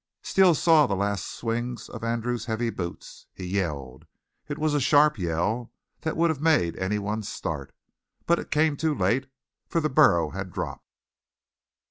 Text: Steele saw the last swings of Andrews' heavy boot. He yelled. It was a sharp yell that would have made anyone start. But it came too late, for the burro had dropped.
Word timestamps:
Steele 0.23 0.55
saw 0.55 0.87
the 0.87 0.95
last 0.95 1.25
swings 1.27 1.87
of 1.87 2.03
Andrews' 2.03 2.45
heavy 2.45 2.71
boot. 2.71 3.05
He 3.35 3.45
yelled. 3.45 4.07
It 4.47 4.57
was 4.57 4.73
a 4.73 4.79
sharp 4.79 5.19
yell 5.19 5.71
that 5.99 6.17
would 6.17 6.31
have 6.31 6.41
made 6.41 6.75
anyone 6.77 7.21
start. 7.21 7.71
But 8.25 8.39
it 8.39 8.49
came 8.49 8.75
too 8.77 8.95
late, 8.95 9.29
for 9.67 9.79
the 9.79 9.89
burro 9.89 10.31
had 10.31 10.51
dropped. 10.51 10.89